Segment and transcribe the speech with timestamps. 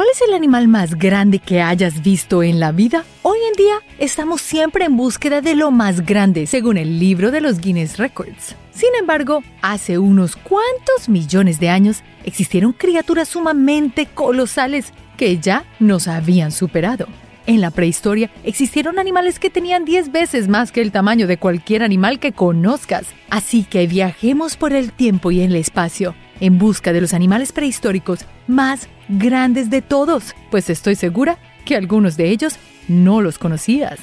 [0.00, 3.04] ¿Cuál es el animal más grande que hayas visto en la vida?
[3.20, 7.42] Hoy en día estamos siempre en búsqueda de lo más grande, según el libro de
[7.42, 8.56] los Guinness Records.
[8.72, 16.08] Sin embargo, hace unos cuantos millones de años existieron criaturas sumamente colosales que ya nos
[16.08, 17.06] habían superado.
[17.46, 21.82] En la prehistoria existieron animales que tenían 10 veces más que el tamaño de cualquier
[21.82, 23.04] animal que conozcas.
[23.28, 28.24] Así que viajemos por el tiempo y el espacio en busca de los animales prehistóricos
[28.46, 32.56] más grandes de todos, pues estoy segura que algunos de ellos
[32.88, 33.98] no los conocías.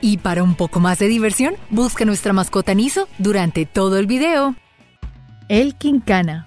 [0.00, 4.54] Y para un poco más de diversión, busca nuestra mascota Niso durante todo el video.
[5.48, 6.46] El quincana.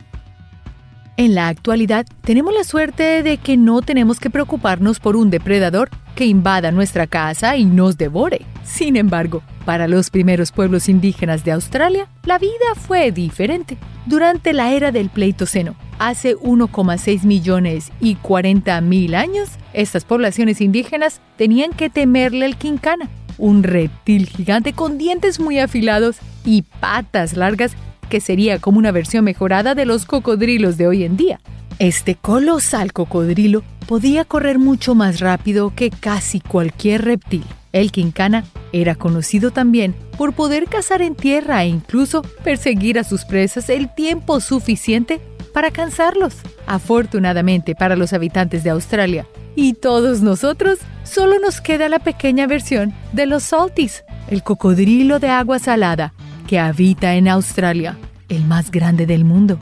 [1.18, 5.90] En la actualidad, tenemos la suerte de que no tenemos que preocuparnos por un depredador
[6.16, 8.42] que invada nuestra casa y nos devore.
[8.66, 13.78] Sin embargo, para los primeros pueblos indígenas de Australia, la vida fue diferente.
[14.06, 21.22] Durante la era del Pleistoceno, hace 1,6 millones y 40 mil años, estas poblaciones indígenas
[21.38, 27.74] tenían que temerle al quincana, un reptil gigante con dientes muy afilados y patas largas
[28.10, 31.40] que sería como una versión mejorada de los cocodrilos de hoy en día.
[31.80, 37.44] Este colosal cocodrilo podía correr mucho más rápido que casi cualquier reptil.
[37.74, 43.26] El quincana era conocido también por poder cazar en tierra e incluso perseguir a sus
[43.26, 45.20] presas el tiempo suficiente
[45.56, 46.36] para cansarlos.
[46.68, 49.26] Afortunadamente para los habitantes de Australia
[49.56, 55.30] y todos nosotros, solo nos queda la pequeña versión de los saltis, el cocodrilo de
[55.30, 56.14] agua salada,
[56.46, 59.58] que habita en Australia, el más grande del mundo.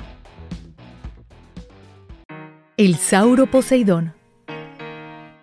[2.75, 4.15] El Sauro Poseidón.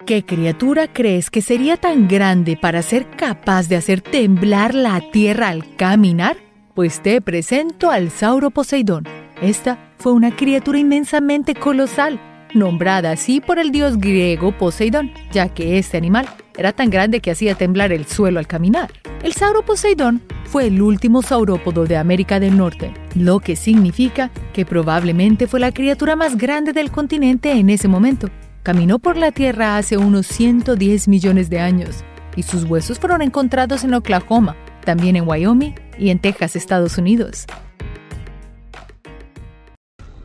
[0.04, 5.50] ¿Qué criatura crees que sería tan grande para ser capaz de hacer temblar la tierra
[5.50, 6.36] al caminar?
[6.74, 9.04] Pues te presento al Sauro Poseidón.
[9.40, 12.18] Esta fue una criatura inmensamente colosal,
[12.54, 17.30] nombrada así por el dios griego Poseidón, ya que este animal era tan grande que
[17.30, 18.90] hacía temblar el suelo al caminar.
[19.22, 24.64] El sauro Poseidón fue el último saurópodo de América del Norte, lo que significa que
[24.64, 28.28] probablemente fue la criatura más grande del continente en ese momento.
[28.62, 32.04] Caminó por la Tierra hace unos 110 millones de años
[32.36, 37.46] y sus huesos fueron encontrados en Oklahoma, también en Wyoming y en Texas, Estados Unidos.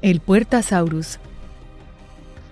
[0.05, 1.17] El Puertasaurus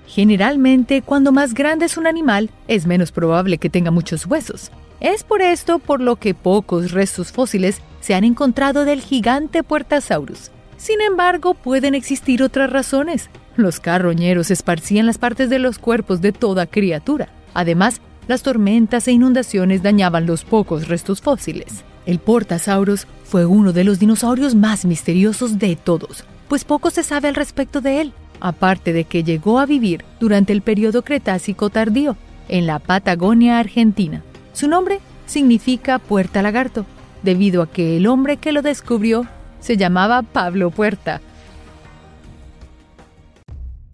[0.07, 4.71] Generalmente, cuando más grande es un animal, es menos probable que tenga muchos huesos.
[4.99, 10.49] Es por esto por lo que pocos restos fósiles se han encontrado del gigante Puertasaurus.
[10.77, 13.29] Sin embargo, pueden existir otras razones.
[13.55, 17.29] Los carroñeros esparcían las partes de los cuerpos de toda criatura.
[17.53, 21.83] Además, las tormentas e inundaciones dañaban los pocos restos fósiles.
[22.07, 27.27] El Portasaurus fue uno de los dinosaurios más misteriosos de todos, pues poco se sabe
[27.27, 32.17] al respecto de él aparte de que llegó a vivir durante el periodo Cretácico tardío
[32.49, 34.21] en la Patagonia Argentina.
[34.51, 36.85] Su nombre significa Puerta Lagarto,
[37.23, 39.25] debido a que el hombre que lo descubrió
[39.61, 41.21] se llamaba Pablo Puerta.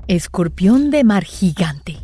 [0.07, 1.97] Escorpión de mar gigante.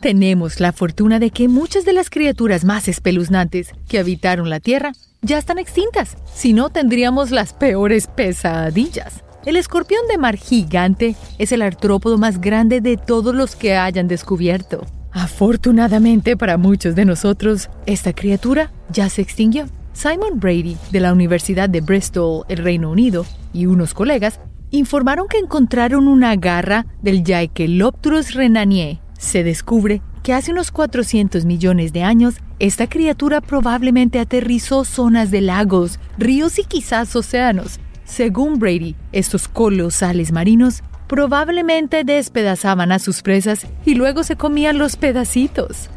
[0.00, 4.90] Tenemos la fortuna de que muchas de las criaturas más espeluznantes que habitaron la Tierra
[5.22, 9.24] ya están extintas, si no tendríamos las peores pesadillas.
[9.44, 14.08] El escorpión de mar gigante es el artrópodo más grande de todos los que hayan
[14.08, 14.84] descubierto.
[15.10, 19.66] Afortunadamente para muchos de nosotros, esta criatura ya se extinguió.
[19.92, 24.38] Simon Brady, de la Universidad de Bristol, el Reino Unido, y unos colegas
[24.70, 28.98] informaron que encontraron una garra del Jaekelopterus renanier.
[29.18, 35.40] Se descubre que hace unos 400 millones de años, esta criatura probablemente aterrizó zonas de
[35.40, 43.66] lagos, ríos y quizás océanos, según Brady, estos colosales marinos probablemente despedazaban a sus presas
[43.84, 45.90] y luego se comían los pedacitos.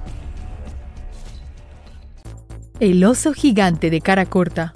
[2.80, 4.74] El oso gigante de cara corta.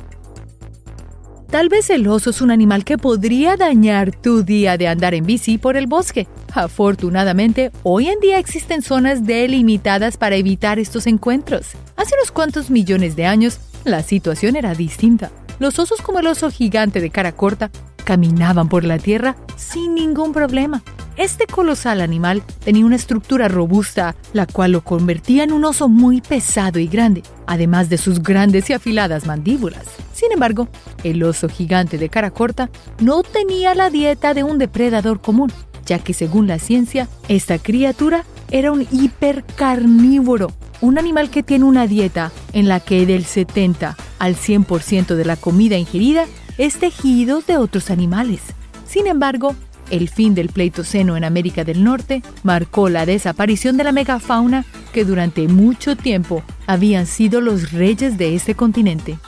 [1.50, 5.26] Tal vez el oso es un animal que podría dañar tu día de andar en
[5.26, 6.28] bici por el bosque.
[6.54, 11.72] Afortunadamente, hoy en día existen zonas delimitadas para evitar estos encuentros.
[11.96, 15.32] Hace unos cuantos millones de años, la situación era distinta.
[15.60, 17.72] Los osos como el oso gigante de cara corta
[18.04, 20.84] caminaban por la tierra sin ningún problema.
[21.16, 26.20] Este colosal animal tenía una estructura robusta, la cual lo convertía en un oso muy
[26.20, 29.86] pesado y grande, además de sus grandes y afiladas mandíbulas.
[30.16, 30.70] Sin embargo,
[31.04, 32.70] el oso gigante de cara corta
[33.02, 35.52] no tenía la dieta de un depredador común,
[35.86, 41.86] ya que según la ciencia, esta criatura era un hipercarnívoro, un animal que tiene una
[41.86, 46.26] dieta en la que del 70 al 100% de la comida ingerida
[46.58, 48.40] es tejido de otros animales.
[48.88, 49.54] Sin embargo,
[49.92, 55.06] El fin del Pleistoceno en América del Norte marcó la desaparición de la megafauna que
[55.06, 59.20] durante mucho tiempo habían sido los reyes de este continente.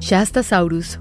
[0.00, 0.98] Shastasaurus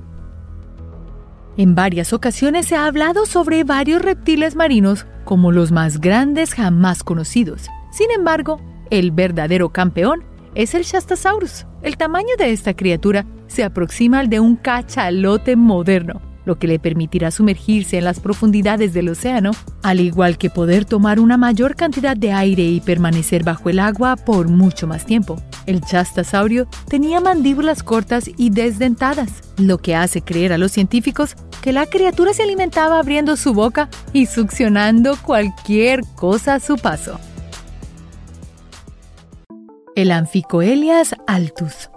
[1.56, 7.04] En varias ocasiones se ha hablado sobre varios reptiles marinos como los más grandes jamás
[7.04, 7.70] conocidos.
[7.92, 8.60] Sin embargo,
[8.90, 10.24] el verdadero campeón
[10.54, 11.66] es el Shastasaurus.
[11.82, 16.78] El tamaño de esta criatura se aproxima al de un cachalote moderno, lo que le
[16.78, 19.52] permitirá sumergirse en las profundidades del océano,
[19.82, 24.18] al igual que poder tomar una mayor cantidad de aire y permanecer bajo el agua
[24.18, 25.38] por mucho más tiempo.
[25.70, 31.74] El chastasaurio tenía mandíbulas cortas y desdentadas, lo que hace creer a los científicos que
[31.74, 37.20] la criatura se alimentaba abriendo su boca y succionando cualquier cosa a su paso.
[39.96, 41.92] El Amphicoelias altus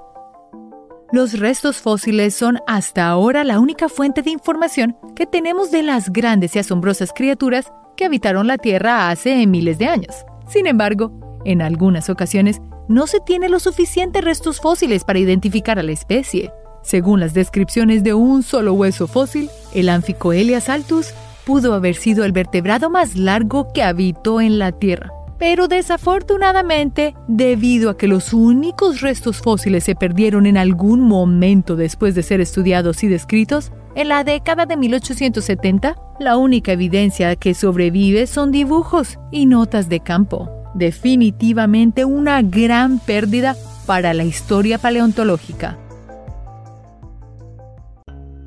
[1.11, 6.11] los restos fósiles son hasta ahora la única fuente de información que tenemos de las
[6.11, 10.15] grandes y asombrosas criaturas que habitaron la Tierra hace miles de años.
[10.49, 15.83] Sin embargo, en algunas ocasiones no se tiene los suficientes restos fósiles para identificar a
[15.83, 16.53] la especie.
[16.83, 21.15] Según las descripciones de un solo hueso fósil, el Amphicoelias altus
[21.45, 25.13] pudo haber sido el vertebrado más largo que habitó en la Tierra
[25.43, 32.15] pero desafortunadamente, debido a que los únicos restos fósiles se perdieron en algún momento después
[32.15, 38.29] de ser estudiados y descritos, en la década de 1870, la única evidencia que sobrevive
[38.29, 40.62] son dibujos y notas de campo.
[40.75, 45.79] Definitivamente una gran pérdida para la historia paleontológica.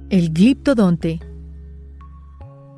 [0.09, 1.19] El gliptodonte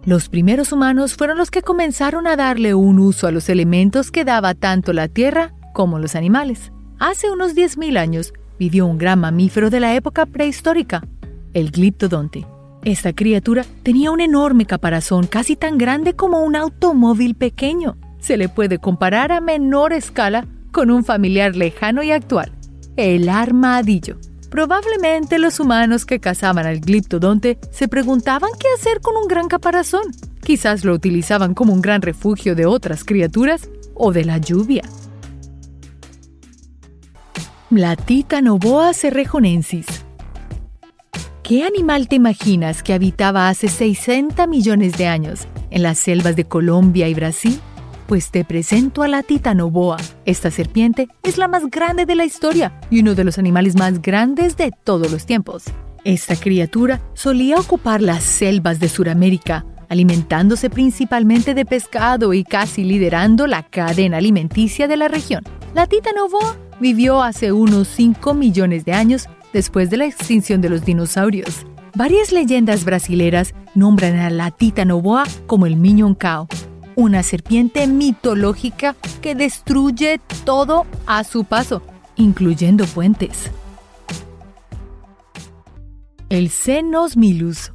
[0.07, 4.23] los primeros humanos fueron los que comenzaron a darle un uso a los elementos que
[4.23, 6.71] daba tanto la tierra como los animales.
[6.97, 11.05] Hace unos 10.000 años vivió un gran mamífero de la época prehistórica,
[11.53, 12.47] el gliptodonte.
[12.85, 17.97] Esta criatura tenía un enorme caparazón casi tan grande como un automóvil pequeño.
[18.19, 22.51] Se le puede comparar a menor escala con un familiar lejano y actual,
[22.95, 24.17] el armadillo.
[24.49, 30.03] Probablemente los humanos que cazaban al gliptodonte se preguntaban qué hacer con un gran caparazón.
[30.41, 34.83] Quizás lo utilizaban como un gran refugio de otras criaturas o de la lluvia.
[37.69, 39.85] La Titanoboa cerrejonensis.
[41.43, 46.45] ¿Qué animal te imaginas que habitaba hace 60 millones de años en las selvas de
[46.45, 47.59] Colombia y Brasil?
[48.07, 49.97] Pues te presento a la titanoboa.
[50.23, 54.01] Esta serpiente es la más grande de la historia y uno de los animales más
[54.01, 55.65] grandes de todos los tiempos.
[56.05, 63.45] Esta criatura solía ocupar las selvas de Sudamérica, alimentándose principalmente de pescado y casi liderando
[63.45, 65.43] la cadena alimenticia de la región.
[65.75, 70.85] La titanoboa vivió hace unos 5 millones de años después de la extinción de los
[70.85, 71.65] dinosaurios.
[71.93, 76.47] Varias leyendas brasileras nombran a la titanoboa como el Miñoncao,
[76.97, 81.83] una serpiente mitológica que destruye todo a su paso,
[82.15, 83.51] incluyendo puentes.
[86.29, 87.71] El Cenosmilus.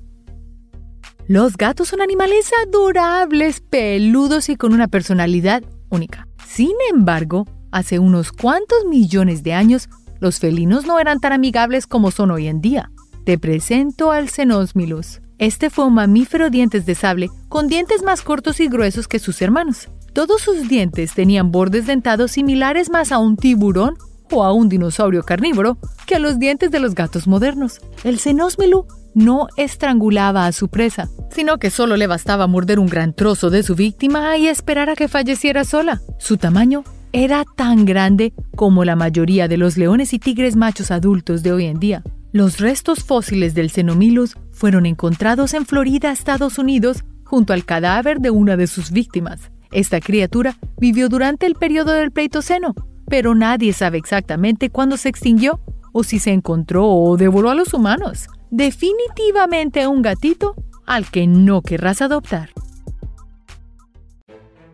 [1.28, 6.26] Los gatos son animales adorables, peludos y con una personalidad única.
[6.44, 9.88] Sin embargo, hace unos cuantos millones de años,
[10.18, 12.90] los felinos no eran tan amigables como son hoy en día.
[13.24, 15.21] Te presento al Cenosmilus.
[15.42, 19.42] Este fue un mamífero dientes de sable con dientes más cortos y gruesos que sus
[19.42, 19.88] hermanos.
[20.12, 23.96] Todos sus dientes tenían bordes dentados similares más a un tiburón
[24.30, 27.80] o a un dinosaurio carnívoro que a los dientes de los gatos modernos.
[28.04, 33.12] El cenósmelu no estrangulaba a su presa, sino que solo le bastaba morder un gran
[33.12, 36.02] trozo de su víctima y esperar a que falleciera sola.
[36.20, 41.42] Su tamaño era tan grande como la mayoría de los leones y tigres machos adultos
[41.42, 42.04] de hoy en día.
[42.32, 48.30] Los restos fósiles del Cenomilus fueron encontrados en Florida, Estados Unidos, junto al cadáver de
[48.30, 49.50] una de sus víctimas.
[49.70, 52.74] Esta criatura vivió durante el periodo del Pleistoceno,
[53.06, 55.60] pero nadie sabe exactamente cuándo se extinguió
[55.92, 58.28] o si se encontró o devoró a los humanos.
[58.50, 60.54] Definitivamente un gatito
[60.86, 62.48] al que no querrás adoptar.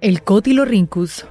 [0.00, 1.26] El Cotilorhynchus.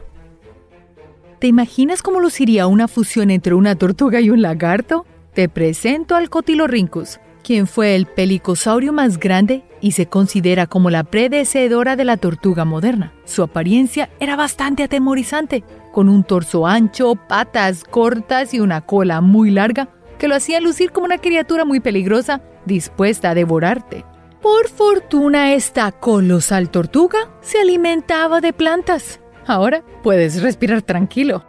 [1.39, 5.05] ¿Te imaginas cómo luciría una fusión entre una tortuga y un lagarto?
[5.37, 11.03] Te presento al Cotilorhynchus, quien fue el pelicosaurio más grande y se considera como la
[11.03, 13.13] predecedora de la tortuga moderna.
[13.23, 19.51] Su apariencia era bastante atemorizante, con un torso ancho, patas cortas y una cola muy
[19.51, 24.05] larga que lo hacía lucir como una criatura muy peligrosa dispuesta a devorarte.
[24.41, 29.19] Por fortuna esta colosal tortuga se alimentaba de plantas.
[29.45, 31.45] Ahora puedes respirar tranquilo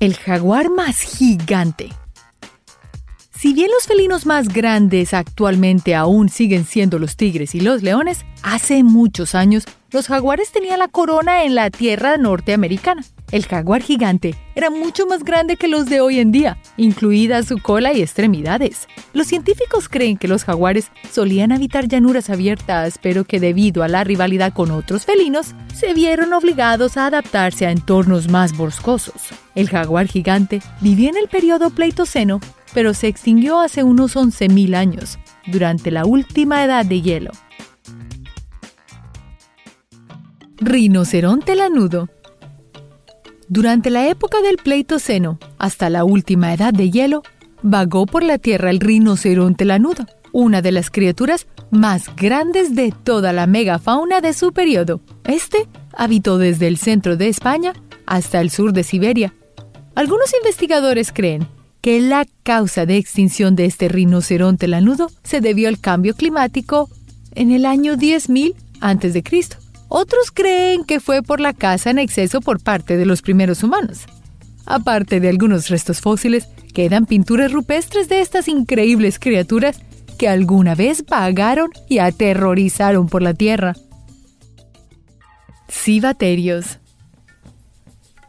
[0.00, 1.90] el jaguar más gigante.
[3.36, 8.24] Si bien los felinos más grandes actualmente aún siguen siendo los tigres y los leones,
[8.42, 13.04] hace muchos años los jaguares tenían la corona en la tierra norteamericana.
[13.32, 17.58] El jaguar gigante era mucho más grande que los de hoy en día, incluida su
[17.58, 18.88] cola y extremidades.
[19.12, 24.04] Los científicos creen que los jaguares solían habitar llanuras abiertas, pero que debido a la
[24.04, 29.22] rivalidad con otros felinos, se vieron obligados a adaptarse a entornos más boscosos.
[29.54, 32.40] El jaguar gigante vivía en el periodo Pleistoceno
[32.76, 37.30] pero se extinguió hace unos 11.000 años, durante la última edad de hielo.
[40.58, 42.10] Rinoceronte lanudo
[43.48, 47.22] Durante la época del Pleistoceno, hasta la última edad de hielo,
[47.62, 53.32] vagó por la Tierra el rinoceronte lanudo, una de las criaturas más grandes de toda
[53.32, 55.00] la megafauna de su periodo.
[55.24, 57.72] Este habitó desde el centro de España
[58.04, 59.32] hasta el sur de Siberia.
[59.94, 61.46] Algunos investigadores creen
[61.80, 66.90] que la causa de extinción de este rinoceronte lanudo se debió al cambio climático
[67.34, 69.22] en el año 10.000 a.C.
[69.88, 74.06] Otros creen que fue por la caza en exceso por parte de los primeros humanos.
[74.66, 79.80] Aparte de algunos restos fósiles, quedan pinturas rupestres de estas increíbles criaturas
[80.18, 83.74] que alguna vez vagaron y aterrorizaron por la Tierra.
[85.70, 86.78] Cibaterios.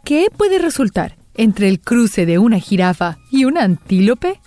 [0.03, 4.39] ¿Qué puede resultar entre el cruce de una jirafa y un antílope?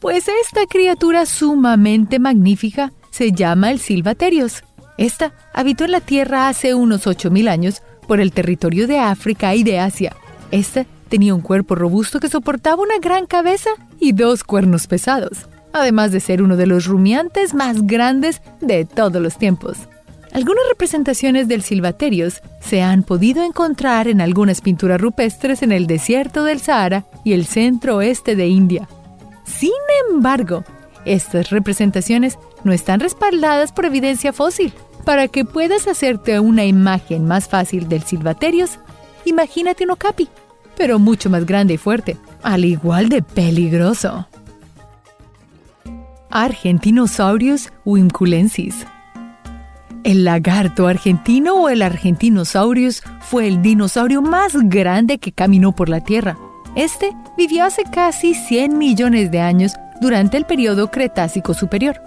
[0.00, 4.64] Pues esta criatura sumamente magnífica se llama el Silvaterios.
[4.98, 9.62] Esta habitó en la Tierra hace unos 8.000 años por el territorio de África y
[9.62, 10.14] de Asia.
[10.50, 16.12] Esta tenía un cuerpo robusto que soportaba una gran cabeza y dos cuernos pesados, además
[16.12, 19.76] de ser uno de los rumiantes más grandes de todos los tiempos.
[20.32, 26.44] Algunas representaciones del Silvaterios se han podido encontrar en algunas pinturas rupestres en el desierto
[26.44, 28.88] del Sahara y el centro oeste de India.
[29.44, 29.72] Sin
[30.10, 30.64] embargo,
[31.04, 34.72] estas representaciones no están respaldadas por evidencia fósil.
[35.04, 38.78] Para que puedas hacerte una imagen más fácil del Silvaterios,
[39.24, 40.28] imagínate un okapi,
[40.76, 44.28] pero mucho más grande y fuerte, al igual de peligroso.
[46.30, 48.86] Argentinosaurus wimculensis
[50.04, 56.00] el lagarto argentino o el Argentinosaurus fue el dinosaurio más grande que caminó por la
[56.00, 56.36] Tierra.
[56.74, 62.00] Este vivió hace casi 100 millones de años durante el periodo Cretácico Superior.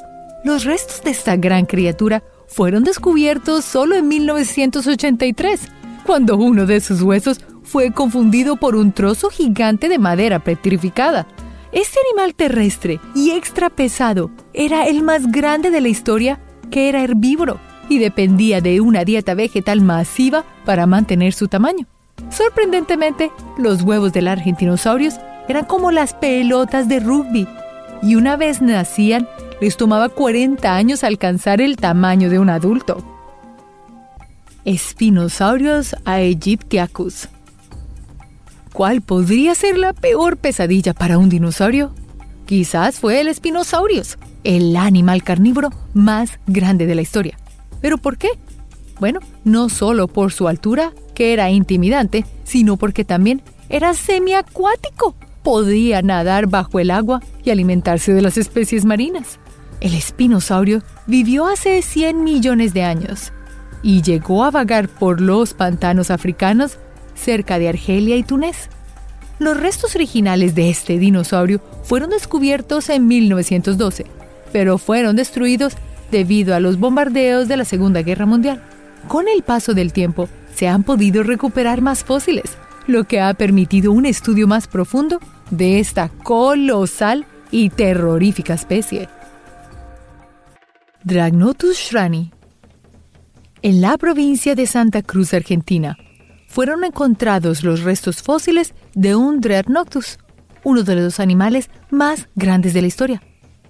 [0.46, 5.60] Los restos de esta gran criatura fueron descubiertos solo en 1983,
[6.06, 11.26] cuando uno de sus huesos fue confundido por un trozo gigante de madera petrificada.
[11.72, 17.02] Este animal terrestre y extra pesado era el más grande de la historia que era
[17.02, 17.60] herbívoro
[17.90, 21.88] y dependía de una dieta vegetal masiva para mantener su tamaño.
[22.30, 25.16] Sorprendentemente, los huevos del argentinosaurios
[25.48, 27.48] eran como las pelotas de rugby
[28.04, 29.28] y una vez nacían
[29.62, 33.04] les tomaba 40 años alcanzar el tamaño de un adulto.
[34.68, 37.30] Spinosaurus aegyptiacus.
[38.74, 41.94] ¿Cuál podría ser la peor pesadilla para un dinosaurio?
[42.46, 47.38] Quizás fue el Spinosaurus, el animal carnívoro más grande de la historia.
[47.82, 48.30] ¿Pero por qué?
[49.00, 55.16] Bueno, no solo por su altura, que era intimidante, sino porque también era semiacuático.
[55.44, 59.40] Podía nadar bajo el agua y alimentarse de las especies marinas.
[59.82, 63.32] El espinosaurio vivió hace 100 millones de años
[63.84, 66.78] y llegó a vagar por los pantanos africanos
[67.14, 68.70] cerca de Argelia y Túnez.
[69.38, 74.06] Los restos originales de este dinosaurio fueron descubiertos en 1912,
[74.54, 75.74] pero fueron destruidos
[76.10, 78.64] debido a los bombardeos de la Segunda Guerra Mundial.
[79.08, 83.92] Con el paso del tiempo, se han podido recuperar más fósiles, lo que ha permitido
[83.92, 85.20] un estudio más profundo
[85.52, 89.10] de esta colosal y terrorífica especie.
[91.06, 92.32] Dragnotus shrani.
[93.62, 96.00] En la provincia de Santa Cruz, Argentina,
[96.48, 100.18] fueron encontrados los restos fósiles de un Dreadnoughtus,
[100.64, 103.22] uno de los animales más grandes de la historia.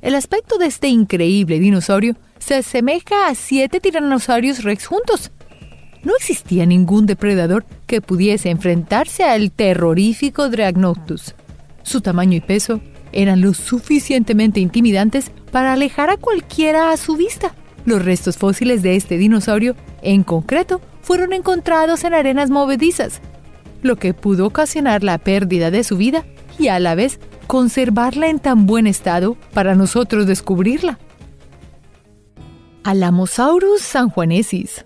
[0.02, 5.34] El aspecto de este increíble dinosaurio se asemeja a siete tiranosaurios rex juntos.
[6.04, 11.36] No existía ningún depredador que pudiese enfrentarse al terrorífico Dragnoctus.
[11.84, 12.80] Su tamaño y peso
[13.16, 17.56] eran lo suficientemente intimidantes para alejar a cualquiera a su vista.
[17.86, 23.22] Los restos fósiles de este dinosaurio, en concreto, fueron encontrados en arenas movedizas,
[23.82, 26.26] lo que pudo ocasionar la pérdida de su vida
[26.60, 31.00] y a la vez conservarla en tan buen estado para nosotros descubrirla.
[32.84, 34.86] Alamosaurus sanjuanesis.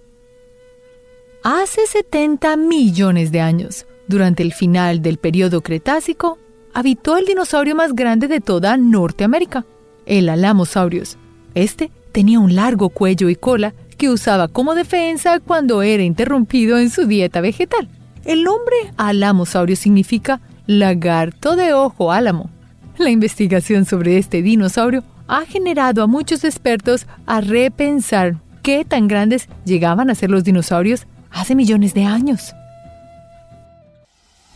[1.43, 6.37] Hace 70 millones de años, durante el final del periodo Cretácico,
[6.73, 9.65] habitó el dinosaurio más grande de toda Norteamérica,
[10.05, 11.17] el Alamosaurus.
[11.55, 16.89] Este tenía un largo cuello y cola que usaba como defensa cuando era interrumpido en
[16.89, 17.87] su dieta vegetal.
[18.25, 22.49] El nombre Alamosaurus significa lagarto de ojo álamo.
[22.97, 29.47] La investigación sobre este dinosaurio ha generado a muchos expertos a repensar qué tan grandes
[29.65, 32.53] llegaban a ser los dinosaurios hace millones de años.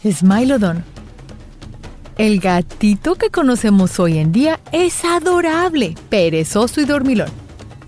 [0.03, 0.83] Smilodon.
[2.17, 7.29] El gatito que conocemos hoy en día es adorable, perezoso y dormilón.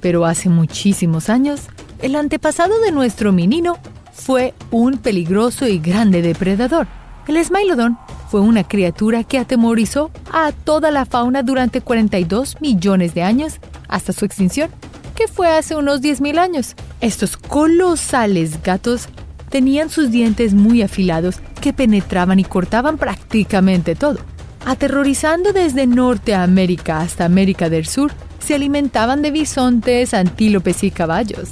[0.01, 1.62] Pero hace muchísimos años,
[2.01, 3.77] el antepasado de nuestro menino
[4.13, 6.88] fue un peligroso y grande depredador.
[7.27, 8.00] El Smilodon
[8.32, 14.12] fue una criatura que atemorizó a toda la fauna durante 42 millones de años hasta
[14.12, 14.72] su extinción,
[15.15, 16.75] que fue hace unos 10.000 años.
[17.00, 19.08] Estos colosales gatos
[19.49, 24.19] tenían sus dientes muy afilados que penetraban y cortaban prácticamente todo.
[24.65, 31.49] Aterrorizando desde Norteamérica hasta América del Sur, se alimentaban de bisontes, antílopes y caballos.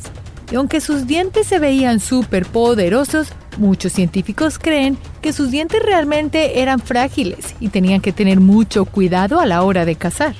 [0.51, 6.61] Y aunque sus dientes se veían súper poderosos, muchos científicos creen que sus dientes realmente
[6.61, 10.35] eran frágiles y tenían que tener mucho cuidado a la hora de cazar.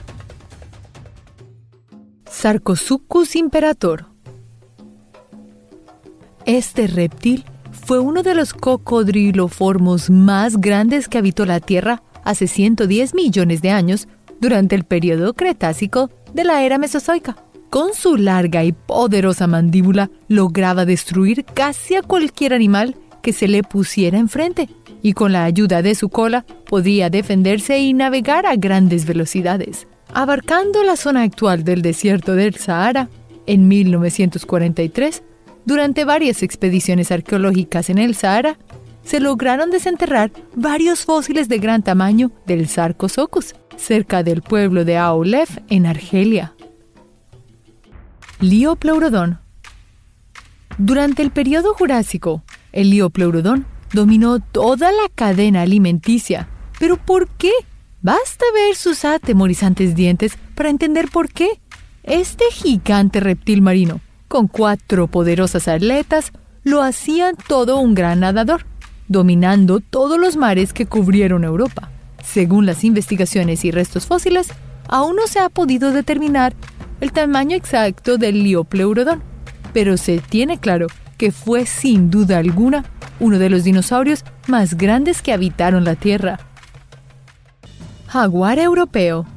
[2.30, 4.13] Sarcosuchus imperator
[6.46, 13.14] Este reptil fue uno de los cocodriloformos más grandes que habitó la Tierra hace 110
[13.14, 14.10] millones de años
[14.42, 17.38] durante el periodo Cretácico de la era Mesozoica.
[17.70, 23.64] Con su larga y poderosa mandíbula lograba destruir casi a cualquier animal que se le
[23.64, 24.70] pusiera enfrente,
[25.02, 29.88] y con la ayuda de su cola podía defenderse y navegar a grandes velocidades.
[30.14, 33.10] Abarcando la zona actual del desierto del Sahara,
[33.48, 35.24] en 1943,
[35.66, 38.58] durante varias expediciones arqueológicas en el Sahara,
[39.04, 45.58] se lograron desenterrar varios fósiles de gran tamaño del Sarcosuchus, cerca del pueblo de Aulef,
[45.70, 46.54] en Argelia.
[48.40, 49.40] Liopleurodon.
[50.78, 56.50] Durante el periodo Jurásico, el Liopleurodon dominó toda la cadena alimenticia.
[56.80, 57.52] ¿Pero por qué?
[58.02, 61.62] Basta ver sus atemorizantes dientes para entender por qué.
[62.04, 64.02] Este gigante reptil marino,
[64.34, 66.32] con cuatro poderosas aletas,
[66.64, 68.66] lo hacían todo un gran nadador,
[69.08, 71.92] dominando todos los mares que cubrieron Europa.
[72.24, 74.48] Según las investigaciones y restos fósiles,
[74.88, 76.56] aún no se ha podido determinar
[77.00, 79.22] el tamaño exacto del Liopleurodon,
[79.72, 80.88] pero se tiene claro
[81.20, 82.86] que fue sin duda alguna
[83.20, 86.40] uno de los dinosaurios más grandes que habitaron la Tierra.
[88.08, 89.28] Jaguar europeo.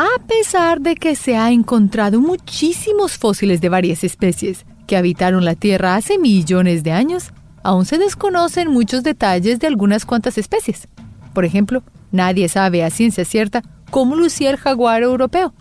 [0.00, 5.56] A pesar de que se ha encontrado muchísimos fósiles de varias especies que habitaron la
[5.56, 7.32] Tierra hace millones de años,
[7.64, 10.86] aún se desconocen muchos detalles de algunas cuantas especies.
[11.34, 11.82] Por ejemplo,
[12.12, 15.52] nadie sabe a ciencia cierta cómo lucía el jaguar europeo,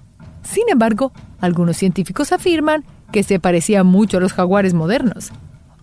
[0.43, 5.32] sin embargo, algunos científicos afirman que se parecía mucho a los jaguares modernos,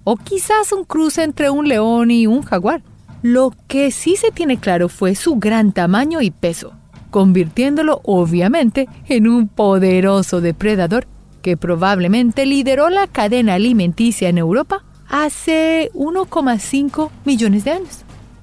[0.05, 2.85] o quizás un cruce entre un león y un jaguar.
[3.21, 6.73] Lo que sí se tiene claro fue su gran tamaño y peso,
[7.15, 11.07] convirtiéndolo obviamente en un poderoso depredador
[11.43, 18.01] que probablemente lideró la cadena alimenticia en Europa hace 1,5 millones de años.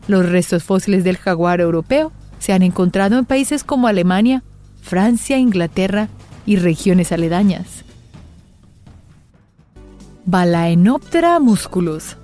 [0.08, 4.42] Los restos fósiles del jaguar europeo se han encontrado en países como Alemania,
[4.82, 6.08] Francia, Inglaterra
[6.46, 7.84] y regiones aledañas.
[10.24, 12.16] Balaenoptera musculus.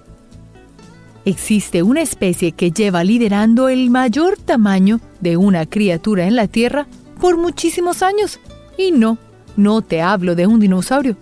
[1.26, 6.88] Existe una especie que lleva liderando el mayor tamaño de una criatura en la Tierra
[7.20, 8.40] por muchísimos años.
[8.78, 9.18] Y no,
[9.56, 11.18] no te hablo de un dinosaurio,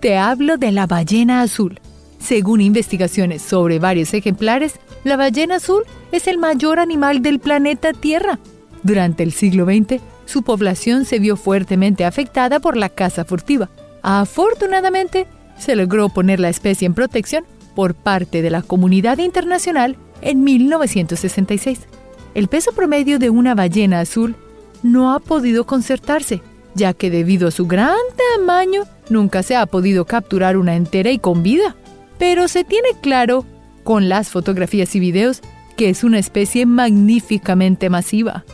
[0.00, 1.80] te hablo de la ballena azul.
[2.18, 8.38] Según investigaciones sobre varios ejemplares, la ballena azul es el mayor animal del planeta Tierra.
[8.82, 13.70] Durante el siglo XX, su población se vio fuertemente afectada por la caza furtiva.
[14.02, 15.26] Afortunadamente,
[15.58, 21.80] se logró poner la especie en protección por parte de la comunidad internacional en 1966.
[22.36, 24.36] El peso promedio de una ballena azul
[24.82, 26.42] no ha podido concertarse,
[26.74, 27.96] ya que debido a su gran
[28.36, 31.76] tamaño nunca se ha podido capturar una entera y con vida.
[32.18, 33.46] Pero se tiene claro,
[33.84, 35.40] con las fotografías y videos,
[35.78, 38.44] que es una especie magníficamente masiva.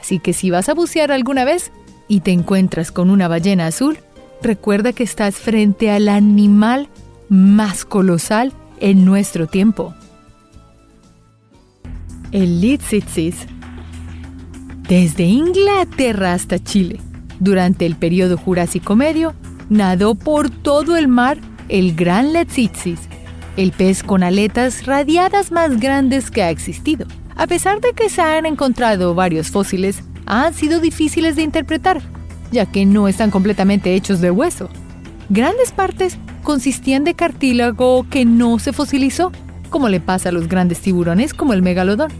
[0.00, 1.72] Así que si vas a bucear alguna vez
[2.08, 3.98] y te encuentras con una ballena azul,
[4.40, 6.88] recuerda que estás frente al animal
[7.28, 9.94] más colosal en nuestro tiempo.
[12.32, 13.34] El Litzitsis.
[14.88, 17.00] Desde Inglaterra hasta Chile,
[17.40, 19.34] durante el periodo Jurásico Medio,
[19.68, 21.38] nadó por todo el mar
[21.68, 23.00] el gran Litzitsis,
[23.56, 27.08] el pez con aletas radiadas más grandes que ha existido.
[27.34, 32.00] A pesar de que se han encontrado varios fósiles, han sido difíciles de interpretar,
[32.52, 34.68] ya que no están completamente hechos de hueso.
[35.30, 39.32] Grandes partes consistían de cartílago que no se fosilizó,
[39.70, 42.10] como le pasa a los grandes tiburones como el megalodón.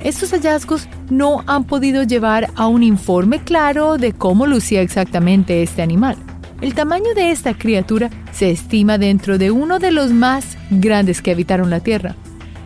[0.00, 5.82] Estos hallazgos no han podido llevar a un informe claro de cómo lucía exactamente este
[5.82, 6.16] animal.
[6.60, 11.30] El tamaño de esta criatura se estima dentro de uno de los más grandes que
[11.32, 12.16] habitaron la Tierra,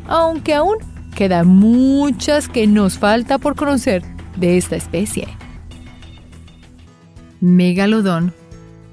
[0.07, 0.77] aunque aún
[1.14, 4.03] quedan muchas que nos falta por conocer
[4.37, 5.29] de esta especie.
[7.40, 8.33] Megalodón.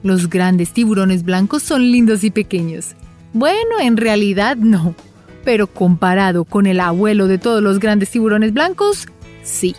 [0.03, 2.95] Los grandes tiburones blancos son lindos y pequeños.
[3.33, 4.95] Bueno, en realidad no,
[5.43, 9.07] pero comparado con el abuelo de todos los grandes tiburones blancos,
[9.43, 9.75] sí.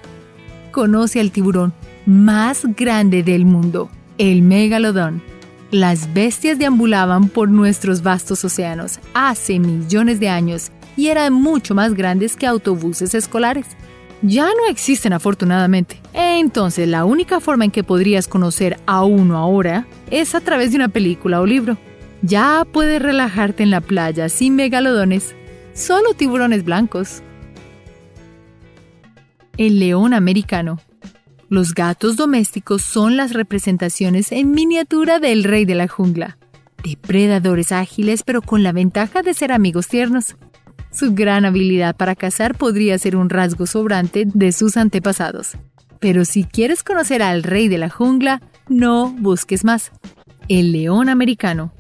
[0.71, 1.73] Conoce al tiburón
[2.07, 5.23] más grande del mundo, el megalodón.
[5.71, 11.95] Las bestias deambulaban por nuestros vastos océanos hace millones de años y eran mucho más
[11.95, 13.67] grandes que autobuses escolares.
[14.21, 16.01] Ya no existen afortunadamente.
[16.13, 20.77] Entonces la única forma en que podrías conocer a uno ahora es a través de
[20.77, 21.77] una película o libro.
[22.23, 25.35] Ya puedes relajarte en la playa sin megalodones,
[25.75, 27.23] solo tiburones blancos.
[29.57, 30.81] El león americano.
[31.49, 36.39] Los gatos domésticos son las representaciones en miniatura del rey de la jungla.
[36.83, 40.37] Depredadores ágiles pero con la ventaja de ser amigos tiernos.
[40.91, 45.53] Su gran habilidad para cazar podría ser un rasgo sobrante de sus antepasados.
[46.01, 49.93] Pero si quieres conocer al rey de la jungla, no busques más.
[50.49, 51.73] El león americano.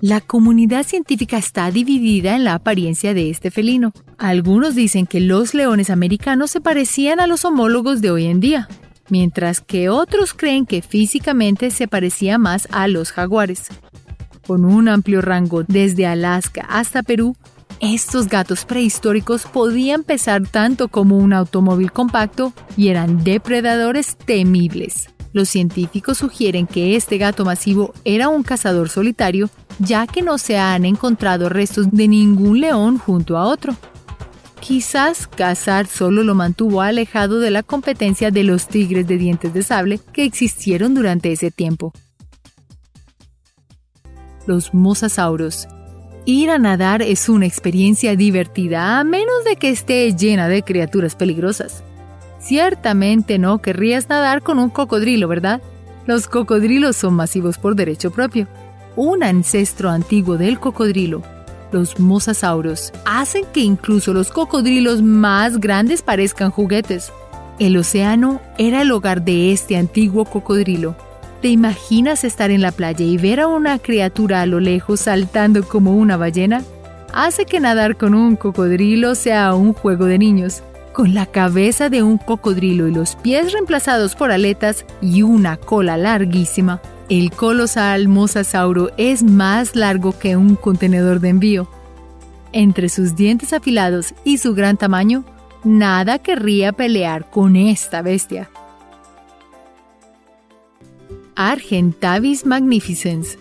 [0.00, 3.92] La comunidad científica está dividida en la apariencia de este felino.
[4.16, 8.68] Algunos dicen que los leones americanos se parecían a los homólogos de hoy en día,
[9.08, 13.66] mientras que otros creen que físicamente se parecía más a los jaguares.
[14.46, 17.36] Con un amplio rango desde Alaska hasta Perú,
[17.80, 25.08] estos gatos prehistóricos podían pesar tanto como un automóvil compacto y eran depredadores temibles.
[25.32, 30.58] Los científicos sugieren que este gato masivo era un cazador solitario, ya que no se
[30.58, 33.76] han encontrado restos de ningún león junto a otro.
[34.60, 39.62] Quizás cazar solo lo mantuvo alejado de la competencia de los tigres de dientes de
[39.62, 41.92] sable que existieron durante ese tiempo.
[44.46, 45.68] Los mosasauros.
[46.24, 51.14] Ir a nadar es una experiencia divertida a menos de que esté llena de criaturas
[51.14, 51.82] peligrosas.
[52.40, 55.62] Ciertamente no querrías nadar con un cocodrilo, ¿verdad?
[56.06, 58.48] Los cocodrilos son masivos por derecho propio.
[59.00, 61.22] Un ancestro antiguo del cocodrilo,
[61.70, 67.12] los mosasauros, hacen que incluso los cocodrilos más grandes parezcan juguetes.
[67.60, 70.96] El océano era el hogar de este antiguo cocodrilo.
[71.40, 75.62] ¿Te imaginas estar en la playa y ver a una criatura a lo lejos saltando
[75.62, 76.64] como una ballena?
[77.14, 80.64] Hace que nadar con un cocodrilo sea un juego de niños.
[80.92, 85.96] Con la cabeza de un cocodrilo y los pies reemplazados por aletas y una cola
[85.96, 91.68] larguísima, el colosal mosasauro es más largo que un contenedor de envío.
[92.52, 95.24] Entre sus dientes afilados y su gran tamaño,
[95.64, 98.50] nada querría pelear con esta bestia.
[101.34, 103.38] Argentavis magnificens.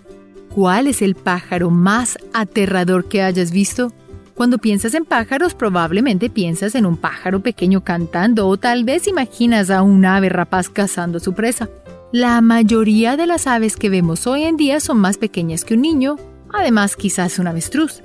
[0.53, 3.91] ¿Cuál es el pájaro más aterrador que hayas visto?
[4.33, 9.69] Cuando piensas en pájaros, probablemente piensas en un pájaro pequeño cantando o tal vez imaginas
[9.69, 11.69] a un ave rapaz cazando su presa.
[12.13, 15.81] La mayoría de las aves que vemos hoy en día son más pequeñas que un
[15.81, 16.15] niño,
[16.53, 18.01] además quizás un avestruz.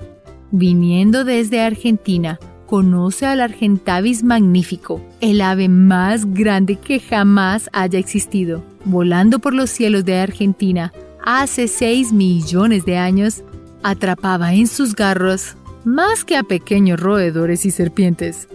[0.50, 8.64] Viniendo desde Argentina, conoce al Argentavis magnífico, el ave más grande que jamás haya existido.
[8.84, 10.92] Volando por los cielos de Argentina
[11.24, 13.44] hace 6 millones de años,
[13.84, 18.48] atrapaba en sus garros más que a pequeños roedores y serpientes.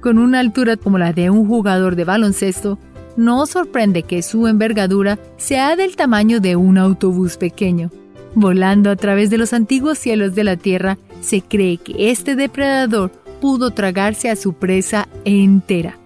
[0.00, 2.78] Con una altura como la de un jugador de baloncesto,
[3.18, 7.90] no sorprende que su envergadura sea del tamaño de un autobús pequeño.
[8.36, 13.10] Volando a través de los antiguos cielos de la Tierra, se cree que este depredador
[13.40, 15.98] pudo tragarse a su presa entera.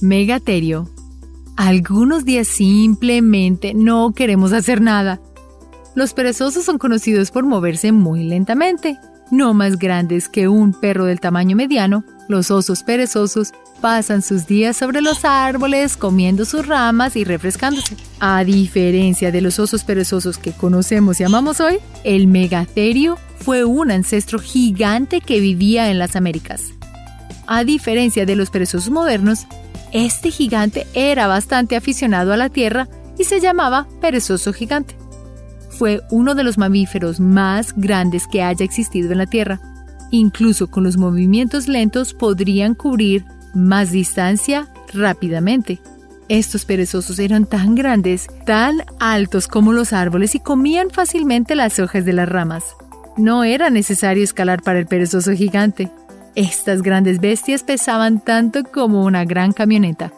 [0.00, 0.88] Megaterio.
[1.56, 5.20] Algunos días simplemente no queremos hacer nada.
[5.94, 8.98] Los perezosos son conocidos por moverse muy lentamente.
[9.30, 14.76] No más grandes que un perro del tamaño mediano, los osos perezosos pasan sus días
[14.76, 17.96] sobre los árboles comiendo sus ramas y refrescándose.
[18.20, 23.90] A diferencia de los osos perezosos que conocemos y amamos hoy, el megaterio fue un
[23.90, 26.72] ancestro gigante que vivía en las Américas.
[27.46, 29.46] A diferencia de los perezosos modernos,
[29.92, 32.88] este gigante era bastante aficionado a la tierra
[33.18, 34.96] y se llamaba perezoso gigante.
[35.70, 39.60] Fue uno de los mamíferos más grandes que haya existido en la Tierra
[40.10, 45.80] Incluso con los movimientos lentos podrían cubrir más distancia rápidamente.
[46.28, 52.04] Estos perezosos eran tan grandes, tan altos como los árboles y comían fácilmente las hojas
[52.04, 52.76] de las ramas.
[53.16, 55.90] No era necesario escalar para el perezoso gigante.
[56.34, 60.12] Estas grandes bestias pesaban tanto como una gran camioneta.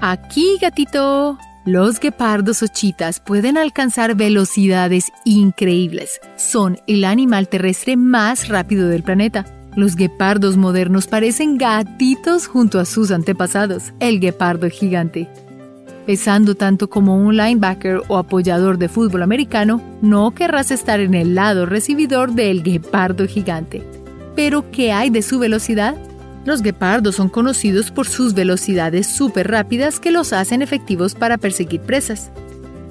[0.00, 1.38] Aquí, gatito.
[1.64, 6.18] Los guepardos o chitas pueden alcanzar velocidades increíbles.
[6.36, 9.57] Son el animal terrestre más rápido del planeta.
[9.78, 15.28] Los guepardos modernos parecen gatitos junto a sus antepasados, el guepardo gigante.
[16.04, 21.36] Pesando tanto como un linebacker o apoyador de fútbol americano, no querrás estar en el
[21.36, 23.84] lado recibidor del guepardo gigante.
[24.34, 25.94] Pero, ¿qué hay de su velocidad?
[26.44, 31.82] Los guepardos son conocidos por sus velocidades súper rápidas que los hacen efectivos para perseguir
[31.82, 32.32] presas.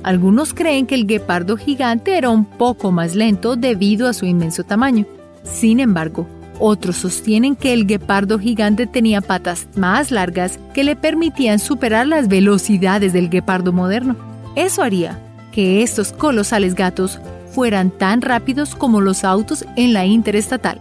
[0.03, 4.63] Algunos creen que el guepardo gigante era un poco más lento debido a su inmenso
[4.63, 5.05] tamaño.
[5.43, 6.25] Sin embargo,
[6.59, 12.27] otros sostienen que el guepardo gigante tenía patas más largas que le permitían superar las
[12.27, 14.15] velocidades del guepardo moderno.
[14.55, 15.19] Eso haría
[15.51, 17.19] que estos colosales gatos
[17.51, 20.79] fueran tan rápidos como los autos en la interestatal.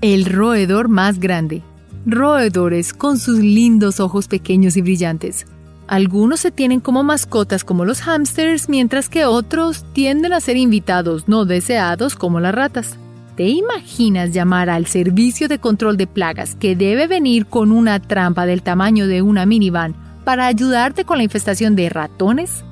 [0.00, 1.62] El roedor más grande.
[2.04, 5.46] Roedores con sus lindos ojos pequeños y brillantes.
[5.86, 11.28] Algunos se tienen como mascotas como los hámsters, mientras que otros tienden a ser invitados
[11.28, 12.98] no deseados como las ratas.
[13.36, 18.44] ¿Te imaginas llamar al servicio de control de plagas que debe venir con una trampa
[18.44, 22.62] del tamaño de una minivan para ayudarte con la infestación de ratones?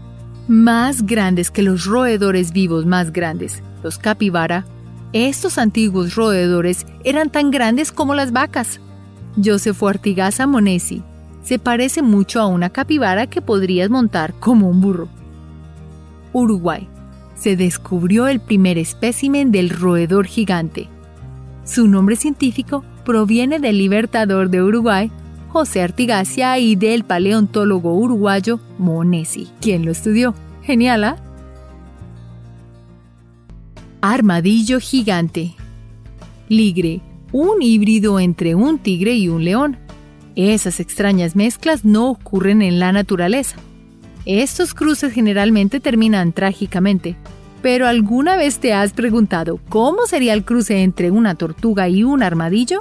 [0.49, 4.67] Más grandes que los roedores vivos más grandes, los capibara,
[5.15, 8.81] estos antiguos roedores eran tan grandes como las vacas.
[9.43, 11.03] Joseph Artigaza Monesi
[11.43, 15.09] se parece mucho a una capibara que podrías montar como un burro.
[16.35, 16.87] Uruguay.
[17.41, 20.89] Se descubrió el primer espécimen del roedor gigante.
[21.65, 25.11] Su nombre científico proviene del libertador de Uruguay,
[25.49, 30.35] José Artigacia, y del paleontólogo uruguayo Monesi, quien lo estudió.
[30.65, 31.17] Genial, ¿ah?
[34.03, 35.55] Armadillo gigante.
[36.51, 37.01] Ligre,
[37.33, 39.79] un híbrido entre un tigre y un león.
[40.37, 43.57] Esas extrañas mezclas no ocurren en la naturaleza.
[44.27, 47.17] Estos cruces generalmente terminan trágicamente.
[47.63, 52.23] Pero ¿alguna vez te has preguntado cómo sería el cruce entre una tortuga y un
[52.23, 52.81] armadillo?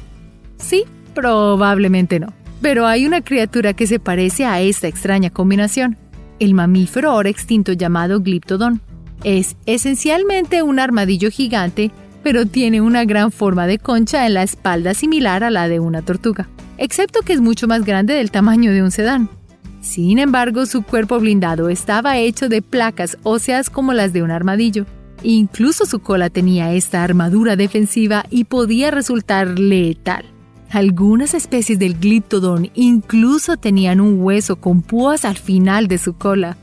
[0.58, 2.34] Sí, probablemente no.
[2.62, 5.98] Pero hay una criatura que se parece a esta extraña combinación,
[6.40, 8.82] el mamífero ahora extinto llamado Glyptodon.
[9.24, 11.92] Es esencialmente un armadillo gigante,
[12.24, 16.02] pero tiene una gran forma de concha en la espalda similar a la de una
[16.02, 16.48] tortuga,
[16.78, 19.30] excepto que es mucho más grande del tamaño de un sedán.
[19.82, 24.86] Sin embargo, su cuerpo blindado estaba hecho de placas óseas como las de un armadillo.
[25.24, 30.26] Incluso su cola tenía esta armadura defensiva y podía resultar letal.
[30.70, 36.58] Algunas especies del gliptodon incluso tenían un hueso con púas al final de su cola,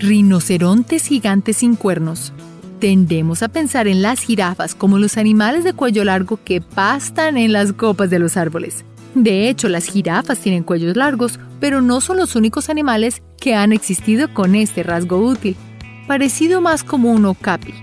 [0.00, 2.32] Rinocerontes gigantes sin cuernos.
[2.78, 7.52] Tendemos a pensar en las jirafas como los animales de cuello largo que pastan en
[7.52, 8.84] las copas de los árboles.
[9.14, 13.72] De hecho, las jirafas tienen cuellos largos, pero no son los únicos animales que han
[13.72, 15.56] existido con este rasgo útil,
[16.08, 17.74] parecido más como un okapi,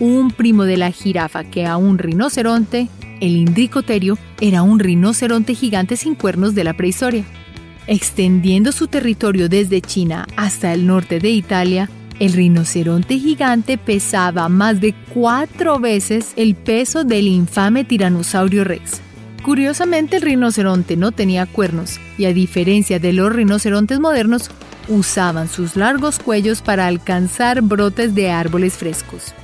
[0.00, 2.88] un primo de la jirafa que a un rinoceronte,
[3.20, 7.24] el indricoterio era un rinoceronte gigante sin cuernos de la prehistoria.
[7.86, 14.80] Extendiendo su territorio desde China hasta el norte de Italia, el rinoceronte gigante pesaba más
[14.80, 19.00] de cuatro veces el peso del infame tiranosaurio rex.
[19.44, 24.50] Curiosamente, el rinoceronte no tenía cuernos y a diferencia de los rinocerontes modernos,
[24.88, 29.34] usaban sus largos cuellos para alcanzar brotes de árboles frescos.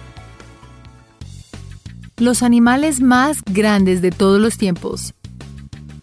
[2.19, 5.15] Los animales más grandes de todos los tiempos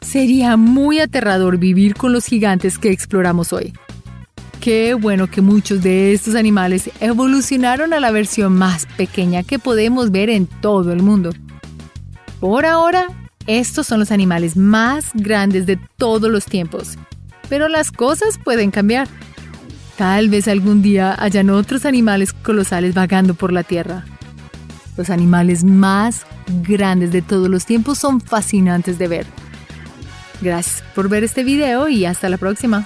[0.04, 3.74] Sería muy aterrador vivir con los gigantes que exploramos hoy.
[4.60, 10.12] Qué bueno que muchos de estos animales evolucionaron a la versión más pequeña que podemos
[10.12, 11.32] ver en todo el mundo.
[12.40, 13.08] Por ahora,
[13.48, 16.98] estos son los animales más grandes de todos los tiempos.
[17.50, 19.08] Pero las cosas pueden cambiar.
[19.98, 24.06] Tal vez algún día hayan otros animales colosales vagando por la Tierra.
[24.98, 26.26] Los animales más
[26.64, 29.26] grandes de todos los tiempos son fascinantes de ver
[30.44, 32.86] Gracias por ver este video y hasta la próxima.